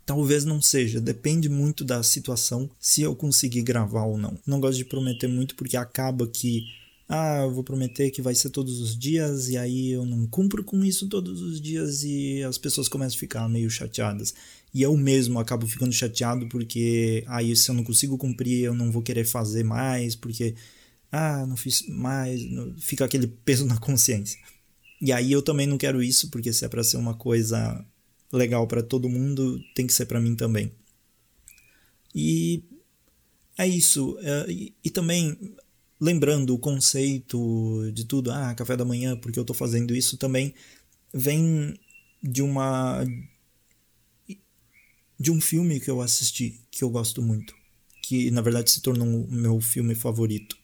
talvez 0.06 0.44
não 0.44 0.60
seja, 0.62 1.00
depende 1.00 1.48
muito 1.48 1.84
da 1.84 2.02
situação 2.02 2.70
se 2.78 3.02
eu 3.02 3.14
conseguir 3.14 3.62
gravar 3.62 4.04
ou 4.04 4.16
não. 4.16 4.38
Não 4.46 4.60
gosto 4.60 4.78
de 4.78 4.84
prometer 4.84 5.28
muito 5.28 5.54
porque 5.54 5.76
acaba 5.76 6.26
que 6.26 6.64
ah, 7.08 7.40
eu 7.42 7.52
vou 7.52 7.64
prometer 7.64 8.10
que 8.12 8.22
vai 8.22 8.36
ser 8.36 8.50
todos 8.50 8.80
os 8.80 8.96
dias 8.96 9.48
e 9.48 9.58
aí 9.58 9.90
eu 9.90 10.06
não 10.06 10.28
cumpro 10.28 10.62
com 10.62 10.84
isso 10.84 11.08
todos 11.08 11.42
os 11.42 11.60
dias 11.60 12.04
e 12.04 12.40
as 12.44 12.56
pessoas 12.56 12.88
começam 12.88 13.16
a 13.16 13.18
ficar 13.18 13.48
meio 13.48 13.68
chateadas. 13.68 14.32
E 14.72 14.82
eu 14.82 14.96
mesmo 14.96 15.38
acabo 15.38 15.66
ficando 15.66 15.92
chateado 15.92 16.48
porque 16.48 17.24
ah, 17.26 17.40
se 17.54 17.70
eu 17.70 17.74
não 17.74 17.84
consigo 17.84 18.16
cumprir, 18.16 18.64
eu 18.64 18.74
não 18.74 18.90
vou 18.92 19.02
querer 19.02 19.24
fazer 19.24 19.64
mais, 19.64 20.14
porque 20.14 20.54
ah, 21.10 21.44
não 21.46 21.56
fiz 21.56 21.86
mais, 21.88 22.40
fica 22.78 23.04
aquele 23.04 23.26
peso 23.44 23.66
na 23.66 23.78
consciência. 23.78 24.38
E 25.00 25.12
aí 25.12 25.32
eu 25.32 25.42
também 25.42 25.66
não 25.66 25.78
quero 25.78 26.02
isso, 26.02 26.30
porque 26.30 26.52
se 26.52 26.64
é 26.64 26.68
para 26.68 26.84
ser 26.84 26.98
uma 26.98 27.14
coisa 27.14 27.84
legal 28.32 28.66
para 28.66 28.82
todo 28.82 29.08
mundo, 29.08 29.60
tem 29.74 29.86
que 29.86 29.92
ser 29.92 30.06
para 30.06 30.20
mim 30.20 30.36
também. 30.36 30.72
E 32.14 32.62
é 33.56 33.66
isso. 33.66 34.18
É, 34.20 34.50
e, 34.50 34.74
e 34.84 34.90
também 34.90 35.36
lembrando 36.00 36.54
o 36.54 36.58
conceito 36.58 37.90
de 37.92 38.04
tudo, 38.04 38.30
ah, 38.32 38.54
café 38.54 38.76
da 38.76 38.84
manhã, 38.84 39.16
porque 39.16 39.38
eu 39.38 39.42
estou 39.42 39.54
fazendo 39.54 39.94
isso 39.94 40.16
também, 40.16 40.54
vem 41.12 41.78
de 42.22 42.42
uma. 42.42 43.04
De 45.20 45.30
um 45.30 45.38
filme 45.38 45.78
que 45.78 45.90
eu 45.90 46.00
assisti, 46.00 46.58
que 46.70 46.82
eu 46.82 46.88
gosto 46.88 47.20
muito, 47.20 47.54
que 48.02 48.30
na 48.30 48.40
verdade 48.40 48.70
se 48.70 48.80
tornou 48.80 49.06
o 49.06 49.30
meu 49.30 49.60
filme 49.60 49.94
favorito, 49.94 50.56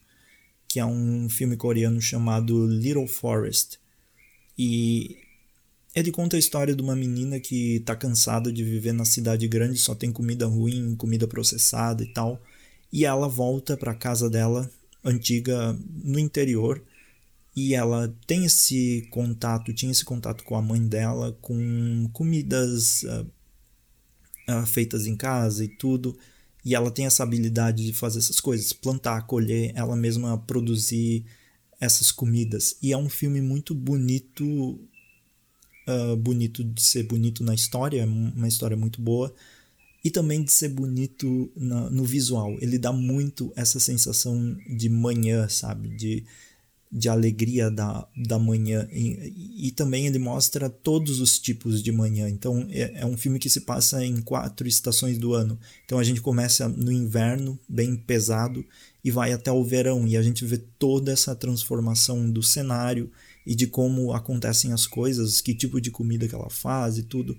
que 0.67 0.79
é 0.79 0.85
um 0.85 1.29
filme 1.29 1.55
coreano 1.55 2.01
chamado 2.01 2.65
Little 2.65 3.07
Forest. 3.07 3.79
E 4.57 5.15
ele 5.95 6.11
conta 6.11 6.35
a 6.35 6.39
história 6.39 6.75
de 6.75 6.81
uma 6.81 6.95
menina 6.95 7.39
que 7.39 7.75
está 7.75 7.95
cansada 7.95 8.51
de 8.51 8.63
viver 8.63 8.93
na 8.93 9.05
cidade 9.05 9.47
grande, 9.47 9.77
só 9.77 9.93
tem 9.93 10.11
comida 10.11 10.47
ruim, 10.47 10.95
comida 10.95 11.27
processada 11.27 12.03
e 12.03 12.07
tal. 12.07 12.41
E 12.91 13.05
ela 13.05 13.27
volta 13.27 13.77
para 13.77 13.93
casa 13.93 14.27
dela 14.27 14.67
antiga 15.03 15.77
no 16.03 16.17
interior 16.17 16.83
e 17.55 17.75
ela 17.75 18.11
tem 18.25 18.45
esse 18.45 19.07
contato, 19.11 19.71
tinha 19.71 19.91
esse 19.91 20.03
contato 20.03 20.43
com 20.43 20.55
a 20.55 20.61
mãe 20.61 20.81
dela, 20.87 21.37
com 21.41 22.09
comidas 22.11 23.03
uh, 23.03 23.36
uh, 24.49 24.65
feitas 24.65 25.05
em 25.05 25.15
casa 25.15 25.63
e 25.63 25.67
tudo, 25.67 26.17
e 26.63 26.75
ela 26.75 26.91
tem 26.91 27.05
essa 27.05 27.23
habilidade 27.23 27.85
de 27.85 27.93
fazer 27.93 28.19
essas 28.19 28.39
coisas, 28.39 28.73
plantar, 28.73 29.25
colher, 29.25 29.71
ela 29.75 29.95
mesma 29.95 30.37
produzir 30.37 31.25
essas 31.79 32.11
comidas. 32.11 32.75
E 32.81 32.91
é 32.91 32.97
um 32.97 33.09
filme 33.09 33.39
muito 33.39 33.73
bonito, 33.73 34.45
uh, 35.87 36.17
bonito 36.17 36.63
de 36.63 36.81
ser 36.81 37.03
bonito 37.03 37.43
na 37.43 37.53
história, 37.53 38.01
é 38.01 38.05
uma 38.05 38.47
história 38.47 38.75
muito 38.75 39.01
boa 39.01 39.33
e 40.03 40.09
também 40.09 40.43
de 40.43 40.51
ser 40.51 40.69
bonito 40.69 41.51
na, 41.55 41.89
no 41.89 42.05
visual. 42.05 42.57
Ele 42.61 42.77
dá 42.77 42.93
muito 42.93 43.51
essa 43.55 43.79
sensação 43.79 44.57
de 44.67 44.89
manhã, 44.89 45.49
sabe? 45.49 45.89
De, 45.89 46.23
de 46.91 47.09
alegria 47.09 47.69
da, 47.69 48.07
da 48.15 48.39
manhã. 48.39 48.87
E, 48.91 49.67
e 49.67 49.71
também 49.71 50.07
ele 50.07 50.19
mostra 50.19 50.69
todos 50.69 51.19
os 51.19 51.37
tipos 51.37 51.83
de 51.83 51.91
manhã. 51.91 52.29
Então 52.29 52.65
é, 52.69 53.01
é, 53.01 53.05
um 53.05 53.17
filme 53.17 53.39
que 53.39 53.49
se 53.49 53.61
passa 53.61 54.03
em 54.03 54.21
quatro 54.21 54.67
estações 54.67 55.17
do 55.17 55.33
ano. 55.33 55.59
Então 55.85 55.99
a 55.99 56.03
gente 56.03 56.21
começa 56.21 56.67
no 56.67 56.91
inverno, 56.91 57.59
bem 57.67 57.95
pesado, 57.95 58.65
e 59.03 59.11
vai 59.11 59.33
até 59.33 59.51
o 59.51 59.63
verão. 59.63 60.07
E 60.07 60.15
a 60.15 60.21
gente 60.21 60.45
vê 60.45 60.57
toda 60.57 61.11
essa 61.11 61.35
transformação 61.35 62.29
do 62.29 62.41
cenário 62.41 63.11
e 63.45 63.55
de 63.55 63.67
como 63.67 64.13
acontecem 64.13 64.73
as 64.73 64.85
coisas, 64.85 65.41
que 65.41 65.53
tipo 65.53 65.79
de 65.79 65.91
comida 65.91 66.27
que 66.27 66.35
ela 66.35 66.49
faz 66.49 66.97
e 66.97 67.03
tudo. 67.03 67.37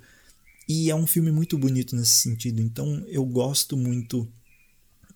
E 0.68 0.90
é 0.90 0.94
um 0.94 1.06
filme 1.06 1.32
muito 1.32 1.56
bonito 1.56 1.96
nesse 1.96 2.12
sentido. 2.12 2.60
Então 2.60 3.02
eu 3.08 3.24
gosto 3.24 3.76
muito 3.76 4.28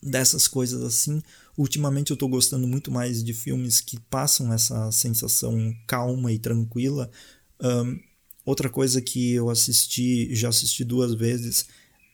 dessas 0.02 0.48
coisas 0.48 0.82
assim. 0.82 1.22
Ultimamente 1.56 2.10
eu 2.10 2.14
estou 2.14 2.28
gostando 2.28 2.66
muito 2.66 2.90
mais 2.90 3.22
de 3.22 3.34
filmes 3.34 3.80
que 3.80 4.00
passam 4.00 4.52
essa 4.52 4.90
sensação 4.90 5.74
calma 5.86 6.32
e 6.32 6.38
tranquila. 6.38 7.10
Um, 7.60 8.00
outra 8.44 8.70
coisa 8.70 9.00
que 9.00 9.32
eu 9.32 9.50
assisti, 9.50 10.34
já 10.34 10.48
assisti 10.48 10.84
duas 10.84 11.14
vezes, 11.14 11.66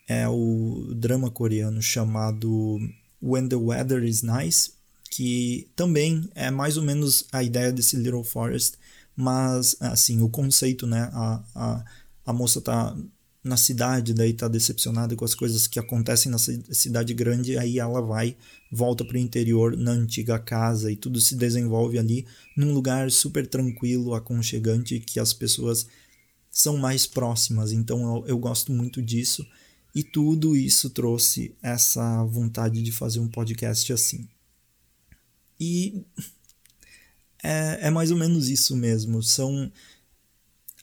é 0.08 0.28
o 0.28 0.92
drama 0.94 1.30
coreano 1.30 1.80
chamado 1.80 2.78
When 3.22 3.48
the 3.48 3.56
Weather 3.56 4.02
is 4.02 4.22
Nice, 4.22 4.72
que 5.10 5.68
também 5.76 6.28
é 6.34 6.50
mais 6.50 6.76
ou 6.76 6.82
menos 6.82 7.26
a 7.32 7.42
ideia 7.42 7.72
desse 7.72 7.96
Little 7.96 8.24
Forest, 8.24 8.76
mas 9.14 9.76
assim, 9.80 10.20
o 10.22 10.28
conceito, 10.28 10.86
né? 10.86 11.10
A, 11.12 11.44
a, 11.54 11.84
a 12.26 12.32
moça 12.32 12.60
tá 12.60 12.96
na 13.42 13.56
cidade, 13.56 14.12
daí 14.12 14.32
tá 14.32 14.48
decepcionada 14.48 15.14
com 15.14 15.24
as 15.24 15.34
coisas 15.34 15.66
que 15.66 15.78
acontecem 15.78 16.30
na 16.30 16.38
cidade 16.38 17.14
grande, 17.14 17.56
aí 17.56 17.78
ela 17.78 18.00
vai, 18.00 18.36
volta 18.70 19.04
para 19.04 19.16
o 19.16 19.20
interior, 19.20 19.76
na 19.76 19.92
antiga 19.92 20.38
casa, 20.38 20.90
e 20.90 20.96
tudo 20.96 21.20
se 21.20 21.36
desenvolve 21.36 21.98
ali 21.98 22.26
num 22.56 22.72
lugar 22.72 23.10
super 23.10 23.46
tranquilo, 23.46 24.14
aconchegante, 24.14 25.00
que 25.00 25.20
as 25.20 25.32
pessoas 25.32 25.86
são 26.50 26.76
mais 26.76 27.06
próximas. 27.06 27.72
Então 27.72 28.16
eu, 28.16 28.26
eu 28.26 28.38
gosto 28.38 28.72
muito 28.72 29.00
disso, 29.00 29.46
e 29.94 30.02
tudo 30.02 30.56
isso 30.56 30.90
trouxe 30.90 31.54
essa 31.62 32.24
vontade 32.24 32.82
de 32.82 32.92
fazer 32.92 33.20
um 33.20 33.28
podcast 33.28 33.92
assim. 33.92 34.28
E 35.58 36.04
é, 37.42 37.86
é 37.86 37.90
mais 37.90 38.10
ou 38.10 38.16
menos 38.16 38.48
isso 38.48 38.76
mesmo. 38.76 39.22
São 39.22 39.70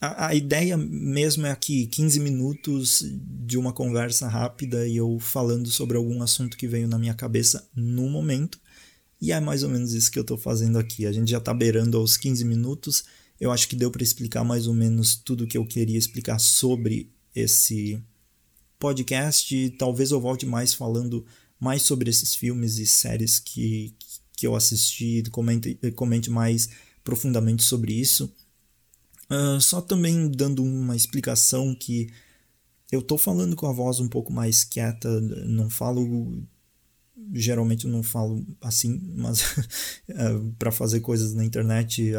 a, 0.06 0.28
a, 0.28 0.34
ideia 0.34 0.76
mesmo 0.76 1.46
é 1.46 1.50
aqui 1.50 1.86
15 1.86 2.20
minutos 2.20 3.04
de 3.04 3.58
uma 3.58 3.72
conversa 3.72 4.28
rápida 4.28 4.86
e 4.86 4.96
eu 4.96 5.18
falando 5.18 5.70
sobre 5.70 5.96
algum 5.96 6.22
assunto 6.22 6.56
que 6.56 6.68
veio 6.68 6.88
na 6.88 6.98
minha 6.98 7.14
cabeça 7.14 7.68
no 7.74 8.08
momento. 8.08 8.60
E 9.20 9.32
é 9.32 9.40
mais 9.40 9.62
ou 9.62 9.70
menos 9.70 9.92
isso 9.94 10.10
que 10.10 10.18
eu 10.18 10.22
estou 10.22 10.36
fazendo 10.36 10.78
aqui. 10.78 11.06
A 11.06 11.12
gente 11.12 11.30
já 11.30 11.38
está 11.38 11.54
beirando 11.54 11.96
aos 11.96 12.16
15 12.16 12.44
minutos. 12.44 13.04
Eu 13.40 13.50
acho 13.50 13.68
que 13.68 13.76
deu 13.76 13.90
para 13.90 14.02
explicar 14.02 14.44
mais 14.44 14.66
ou 14.66 14.74
menos 14.74 15.16
tudo 15.16 15.46
que 15.46 15.56
eu 15.56 15.66
queria 15.66 15.98
explicar 15.98 16.38
sobre 16.38 17.10
esse 17.34 18.02
podcast. 18.78 19.70
Talvez 19.78 20.10
eu 20.10 20.20
volte 20.20 20.46
mais 20.46 20.74
falando 20.74 21.24
mais 21.58 21.82
sobre 21.82 22.10
esses 22.10 22.34
filmes 22.34 22.78
e 22.78 22.86
séries 22.86 23.38
que, 23.38 23.94
que 24.36 24.46
eu 24.46 24.54
assisti, 24.54 25.22
comente, 25.30 25.74
comente 25.94 26.30
mais 26.30 26.68
profundamente 27.02 27.62
sobre 27.62 27.94
isso. 27.94 28.32
Uh, 29.30 29.60
só 29.60 29.80
também 29.80 30.30
dando 30.30 30.62
uma 30.62 30.94
explicação 30.94 31.74
que 31.74 32.08
eu 32.92 33.02
tô 33.02 33.18
falando 33.18 33.56
com 33.56 33.66
a 33.66 33.72
voz 33.72 33.98
um 33.98 34.08
pouco 34.08 34.32
mais 34.32 34.62
quieta, 34.62 35.20
não 35.20 35.68
falo 35.68 36.46
geralmente 37.32 37.86
eu 37.86 37.90
não 37.90 38.02
falo 38.02 38.46
assim, 38.60 39.00
mas 39.16 39.40
é, 40.08 40.14
para 40.58 40.70
fazer 40.70 41.00
coisas 41.00 41.34
na 41.34 41.44
internet 41.44 42.12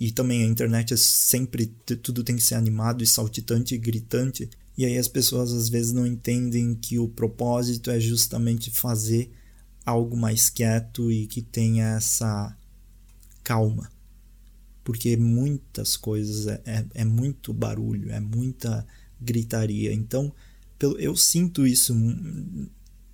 e 0.00 0.12
também 0.12 0.42
a 0.42 0.46
internet 0.46 0.94
é 0.94 0.96
sempre 0.96 1.66
tudo 2.02 2.24
tem 2.24 2.36
que 2.36 2.42
ser 2.42 2.54
animado 2.54 3.02
e 3.02 3.06
saltitante 3.06 3.74
e 3.74 3.78
gritante. 3.78 4.48
E 4.76 4.84
aí 4.84 4.96
as 4.96 5.08
pessoas 5.08 5.52
às 5.52 5.68
vezes 5.68 5.92
não 5.92 6.06
entendem 6.06 6.74
que 6.74 6.98
o 6.98 7.08
propósito 7.08 7.90
é 7.90 7.98
justamente 7.98 8.70
fazer 8.70 9.30
algo 9.84 10.16
mais 10.16 10.48
quieto 10.48 11.10
e 11.10 11.26
que 11.26 11.42
tenha 11.42 11.96
essa 11.96 12.56
calma. 13.42 13.90
Porque 14.88 15.18
muitas 15.18 15.98
coisas 15.98 16.46
é, 16.46 16.62
é, 16.64 16.86
é 16.94 17.04
muito 17.04 17.52
barulho, 17.52 18.10
é 18.10 18.18
muita 18.18 18.86
gritaria. 19.20 19.92
Então, 19.92 20.32
eu 20.98 21.14
sinto 21.14 21.66
isso 21.66 21.94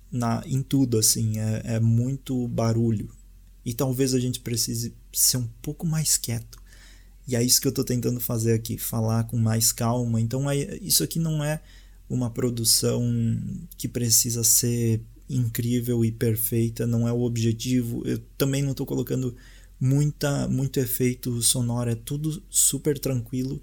na, 0.09 0.41
em 0.45 0.63
tudo, 0.63 0.97
assim, 0.97 1.37
é, 1.37 1.75
é 1.75 1.79
muito 1.81 2.47
barulho. 2.47 3.09
E 3.65 3.73
talvez 3.73 4.13
a 4.13 4.19
gente 4.21 4.39
precise 4.39 4.93
ser 5.11 5.35
um 5.35 5.49
pouco 5.61 5.85
mais 5.85 6.15
quieto. 6.15 6.57
E 7.27 7.35
é 7.35 7.43
isso 7.43 7.59
que 7.59 7.67
eu 7.67 7.71
estou 7.71 7.83
tentando 7.83 8.21
fazer 8.21 8.53
aqui, 8.53 8.77
falar 8.77 9.25
com 9.25 9.35
mais 9.35 9.73
calma. 9.73 10.21
Então, 10.21 10.49
é, 10.49 10.77
isso 10.77 11.03
aqui 11.03 11.19
não 11.19 11.43
é 11.43 11.61
uma 12.09 12.29
produção 12.29 13.03
que 13.77 13.89
precisa 13.89 14.45
ser 14.45 15.01
incrível 15.29 16.05
e 16.05 16.11
perfeita, 16.13 16.87
não 16.87 17.05
é 17.05 17.11
o 17.11 17.19
objetivo. 17.19 18.01
Eu 18.07 18.17
também 18.37 18.61
não 18.61 18.71
estou 18.71 18.85
colocando 18.85 19.35
muita 19.79 20.47
muito 20.47 20.79
efeito 20.79 21.41
sonoro, 21.41 21.89
é 21.89 21.95
tudo 21.95 22.41
super 22.49 22.97
tranquilo 22.97 23.61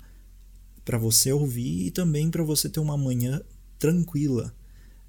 para 0.85 0.99
você 0.99 1.33
ouvir 1.33 1.87
e 1.87 1.90
também 1.90 2.31
para 2.31 2.42
você 2.42 2.69
ter 2.69 2.81
uma 2.81 2.97
manhã 2.97 3.40
tranquila 3.78 4.54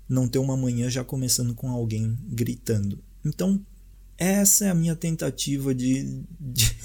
não 0.07 0.27
ter 0.27 0.39
uma 0.39 0.55
manhã 0.55 0.89
já 0.89 1.03
começando 1.03 1.53
com 1.53 1.69
alguém 1.69 2.17
gritando. 2.27 2.99
Então, 3.25 3.59
essa 4.17 4.65
é 4.65 4.69
a 4.69 4.75
minha 4.75 4.95
tentativa 4.95 5.73
de, 5.73 6.23
de, 6.39 6.75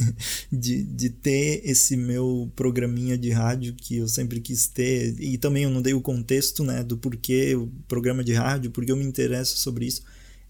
de, 0.50 0.82
de, 0.82 1.10
ter 1.10 1.60
esse 1.64 1.96
meu 1.96 2.50
programinha 2.56 3.18
de 3.18 3.30
rádio 3.30 3.74
que 3.74 3.96
eu 3.96 4.08
sempre 4.08 4.40
quis 4.40 4.66
ter. 4.66 5.14
E 5.20 5.36
também 5.36 5.64
eu 5.64 5.70
não 5.70 5.82
dei 5.82 5.94
o 5.94 6.00
contexto 6.00 6.64
né, 6.64 6.82
do 6.82 6.96
porquê 6.96 7.54
o 7.54 7.68
programa 7.86 8.24
de 8.24 8.32
rádio, 8.32 8.70
porque 8.70 8.90
eu 8.90 8.96
me 8.96 9.04
interesso 9.04 9.58
sobre 9.58 9.86
isso. 9.86 10.02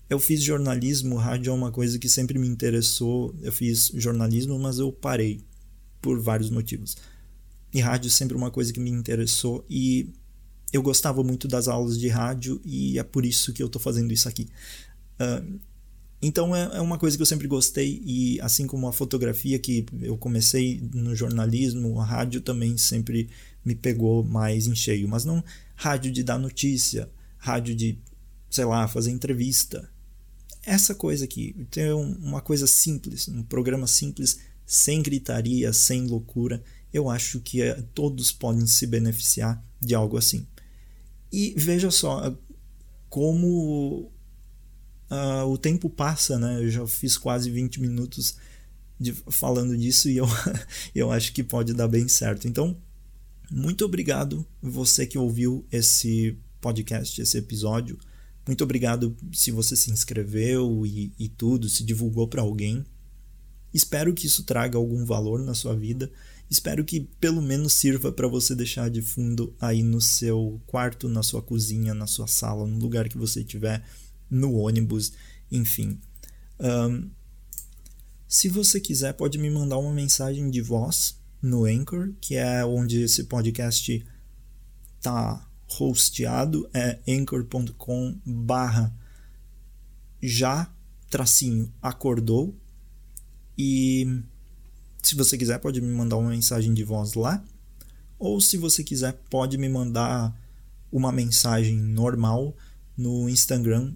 Eu 0.08 0.18
fiz 0.18 0.42
jornalismo, 0.42 1.16
rádio 1.16 1.50
é 1.50 1.54
uma 1.54 1.70
coisa 1.70 1.98
que 1.98 2.08
sempre 2.08 2.38
me 2.38 2.48
interessou. 2.48 3.34
Eu 3.42 3.52
fiz 3.52 3.90
jornalismo, 3.94 4.58
mas 4.58 4.78
eu 4.78 4.90
parei 4.90 5.40
por 6.00 6.18
vários 6.20 6.48
motivos. 6.50 6.96
E 7.72 7.80
rádio 7.80 8.10
sempre 8.10 8.36
uma 8.36 8.50
coisa 8.50 8.72
que 8.72 8.80
me 8.80 8.90
interessou. 8.90 9.64
E 9.68 10.10
eu 10.72 10.82
gostava 10.82 11.22
muito 11.22 11.46
das 11.46 11.68
aulas 11.68 11.98
de 11.98 12.08
rádio 12.08 12.60
e 12.64 12.98
é 12.98 13.02
por 13.02 13.24
isso 13.24 13.52
que 13.52 13.62
eu 13.62 13.66
estou 13.66 13.80
fazendo 13.80 14.12
isso 14.12 14.28
aqui. 14.28 14.48
Uh, 15.20 15.58
então 16.20 16.54
é, 16.54 16.76
é, 16.76 16.80
uma 16.80 16.98
coisa 16.98 17.16
que 17.16 17.22
eu 17.22 17.26
sempre 17.26 17.46
gostei 17.46 18.02
e 18.04 18.40
assim 18.40 18.66
como 18.66 18.88
a 18.88 18.92
fotografia 18.92 19.58
que 19.58 19.86
eu 20.02 20.16
comecei 20.16 20.80
no 20.92 21.14
jornalismo, 21.14 22.00
a 22.00 22.04
rádio 22.04 22.40
também 22.40 22.76
sempre 22.76 23.28
me 23.64 23.74
pegou 23.74 24.24
mais 24.24 24.66
em 24.66 24.74
cheio, 24.74 25.08
mas 25.08 25.24
não 25.24 25.42
rádio 25.76 26.10
de 26.10 26.22
dar 26.22 26.38
notícia, 26.38 27.08
rádio 27.38 27.74
de, 27.74 27.98
sei 28.50 28.64
lá, 28.64 28.88
fazer 28.88 29.10
entrevista. 29.10 29.88
Essa 30.68 30.94
coisa 30.94 31.24
aqui, 31.24 31.66
ter 31.70 31.94
uma 31.94 32.42
coisa 32.42 32.66
simples, 32.66 33.26
um 33.28 33.42
programa 33.42 33.86
simples, 33.86 34.38
sem 34.66 35.02
gritaria, 35.02 35.72
sem 35.72 36.06
loucura, 36.06 36.62
eu 36.92 37.08
acho 37.08 37.40
que 37.40 37.62
é, 37.62 37.82
todos 37.94 38.30
podem 38.32 38.66
se 38.66 38.86
beneficiar 38.86 39.64
de 39.80 39.94
algo 39.94 40.18
assim. 40.18 40.46
E 41.32 41.54
veja 41.56 41.90
só 41.90 42.36
como 43.08 44.10
uh, 45.10 45.46
o 45.46 45.56
tempo 45.56 45.88
passa, 45.88 46.38
né? 46.38 46.62
Eu 46.62 46.70
já 46.70 46.86
fiz 46.86 47.16
quase 47.16 47.50
20 47.50 47.80
minutos 47.80 48.36
de, 49.00 49.12
falando 49.12 49.76
disso 49.76 50.08
e 50.10 50.18
eu, 50.20 50.26
eu 50.94 51.10
acho 51.10 51.32
que 51.32 51.42
pode 51.42 51.72
dar 51.72 51.88
bem 51.88 52.08
certo. 52.08 52.46
Então, 52.46 52.76
muito 53.50 53.84
obrigado 53.84 54.46
você 54.60 55.06
que 55.06 55.16
ouviu 55.16 55.64
esse 55.72 56.36
podcast, 56.60 57.20
esse 57.20 57.38
episódio. 57.38 57.98
Muito 58.48 58.64
obrigado 58.64 59.16
se 59.32 59.52
você 59.52 59.76
se 59.76 59.92
inscreveu 59.92 60.84
e, 60.84 61.12
e 61.16 61.28
tudo, 61.28 61.68
se 61.68 61.84
divulgou 61.84 62.26
para 62.26 62.42
alguém. 62.42 62.84
Espero 63.72 64.12
que 64.12 64.26
isso 64.26 64.42
traga 64.42 64.76
algum 64.76 65.04
valor 65.04 65.38
na 65.40 65.54
sua 65.54 65.76
vida 65.76 66.10
Espero 66.50 66.82
que 66.82 67.00
pelo 67.20 67.42
menos 67.42 67.74
sirva 67.74 68.10
para 68.10 68.26
você 68.26 68.54
deixar 68.54 68.88
de 68.88 69.02
fundo 69.02 69.54
aí 69.60 69.82
no 69.82 70.00
seu 70.00 70.60
quarto, 70.66 71.08
na 71.08 71.22
sua 71.22 71.42
cozinha, 71.42 71.92
na 71.92 72.06
sua 72.06 72.26
sala, 72.26 72.66
no 72.66 72.78
lugar 72.78 73.08
que 73.08 73.18
você 73.18 73.40
estiver, 73.40 73.84
no 74.30 74.54
ônibus, 74.54 75.12
enfim. 75.52 76.00
Um, 76.58 77.10
se 78.26 78.48
você 78.48 78.80
quiser, 78.80 79.12
pode 79.12 79.36
me 79.36 79.50
mandar 79.50 79.76
uma 79.76 79.92
mensagem 79.92 80.50
de 80.50 80.62
voz 80.62 81.18
no 81.40 81.66
Anchor, 81.66 82.12
que 82.20 82.36
é 82.36 82.64
onde 82.64 83.02
esse 83.02 83.24
podcast 83.24 84.04
tá 85.02 85.46
hosteado, 85.68 86.68
é 86.72 86.98
anchor.com 87.06 88.18
barra 88.24 88.94
já 90.20 90.70
tracinho 91.10 91.72
acordou 91.80 92.54
e 93.56 94.22
se 95.02 95.14
você 95.14 95.38
quiser, 95.38 95.58
pode 95.58 95.80
me 95.80 95.92
mandar 95.94 96.16
uma 96.16 96.30
mensagem 96.30 96.74
de 96.74 96.84
voz 96.84 97.14
lá. 97.14 97.42
Ou 98.18 98.40
se 98.40 98.56
você 98.56 98.82
quiser, 98.84 99.12
pode 99.30 99.56
me 99.56 99.68
mandar 99.68 100.36
uma 100.90 101.12
mensagem 101.12 101.76
normal 101.76 102.56
no 102.96 103.28
Instagram, 103.28 103.94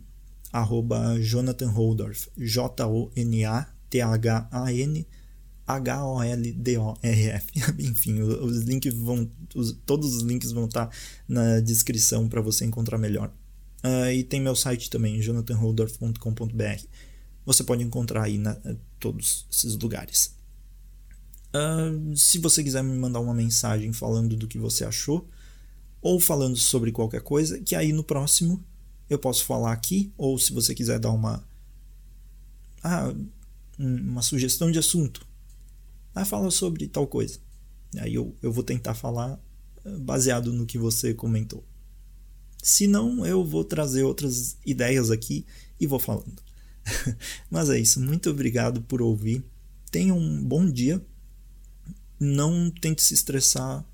arroba 0.52 1.18
Jonathan 1.20 1.70
Holdorf, 1.70 2.28
J-O-N-A-T-H-A-N 2.38 2.86
H-O-L-D-O-R-F. 5.66 7.46
Enfim, 7.78 8.20
os 8.20 8.58
links 8.62 8.94
vão, 8.94 9.30
os, 9.54 9.72
todos 9.86 10.14
os 10.14 10.22
links 10.22 10.52
vão 10.52 10.64
estar 10.66 10.90
na 11.28 11.60
descrição 11.60 12.28
para 12.28 12.40
você 12.40 12.64
encontrar 12.64 12.98
melhor. 12.98 13.32
Uh, 13.84 14.12
e 14.12 14.22
tem 14.22 14.40
meu 14.40 14.54
site 14.54 14.88
também, 14.88 15.20
jonathanholdorf.com.br. 15.20 16.84
Você 17.44 17.64
pode 17.64 17.82
encontrar 17.82 18.24
aí 18.24 18.38
na, 18.38 18.56
todos 19.00 19.46
esses 19.50 19.76
lugares. 19.76 20.36
Uh, 21.54 22.16
se 22.16 22.38
você 22.38 22.62
quiser 22.62 22.82
me 22.82 22.96
mandar 22.96 23.20
uma 23.20 23.34
mensagem 23.34 23.92
falando 23.92 24.36
do 24.36 24.46
que 24.46 24.58
você 24.58 24.84
achou, 24.84 25.28
ou 26.00 26.18
falando 26.18 26.56
sobre 26.56 26.90
qualquer 26.90 27.20
coisa, 27.20 27.60
que 27.60 27.74
aí 27.74 27.92
no 27.92 28.02
próximo 28.02 28.62
eu 29.10 29.18
posso 29.18 29.44
falar 29.44 29.72
aqui, 29.72 30.12
ou 30.16 30.38
se 30.38 30.52
você 30.52 30.74
quiser 30.74 30.98
dar 30.98 31.10
uma. 31.10 31.44
Ah, 32.82 33.12
uma 33.78 34.22
sugestão 34.22 34.70
de 34.70 34.78
assunto. 34.78 35.26
Ah, 36.14 36.24
fala 36.24 36.50
sobre 36.50 36.88
tal 36.88 37.06
coisa. 37.06 37.38
Aí 37.98 38.14
eu, 38.14 38.36
eu 38.42 38.52
vou 38.52 38.64
tentar 38.64 38.94
falar 38.94 39.40
ah, 39.84 39.98
baseado 40.00 40.52
no 40.52 40.66
que 40.66 40.78
você 40.78 41.14
comentou. 41.14 41.64
Se 42.62 42.86
não, 42.86 43.26
eu 43.26 43.44
vou 43.44 43.64
trazer 43.64 44.04
outras 44.04 44.56
ideias 44.64 45.10
aqui 45.10 45.44
e 45.80 45.86
vou 45.86 45.98
falando. 45.98 46.42
Mas 47.50 47.70
é 47.70 47.78
isso. 47.78 48.00
Muito 48.00 48.30
obrigado 48.30 48.82
por 48.82 49.02
ouvir. 49.02 49.44
Tenha 49.90 50.14
um 50.14 50.42
bom 50.42 50.70
dia 50.70 51.04
não 52.22 52.70
tente 52.70 53.02
se 53.02 53.14
estressar 53.14 53.84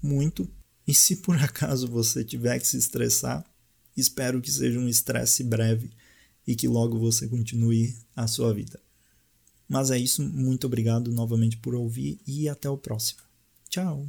muito. 0.00 0.48
E 0.86 0.94
se 0.94 1.16
por 1.16 1.36
acaso 1.36 1.88
você 1.88 2.24
tiver 2.24 2.58
que 2.60 2.66
se 2.66 2.78
estressar, 2.78 3.44
espero 3.96 4.40
que 4.40 4.50
seja 4.50 4.78
um 4.78 4.88
estresse 4.88 5.42
breve 5.42 5.90
e 6.46 6.54
que 6.54 6.68
logo 6.68 6.98
você 6.98 7.26
continue 7.26 7.94
a 8.14 8.26
sua 8.28 8.54
vida. 8.54 8.80
Mas 9.68 9.90
é 9.90 9.98
isso, 9.98 10.22
muito 10.22 10.66
obrigado 10.66 11.12
novamente 11.12 11.56
por 11.58 11.74
ouvir 11.74 12.18
e 12.26 12.48
até 12.48 12.70
o 12.70 12.78
próximo. 12.78 13.20
Tchau! 13.68 14.08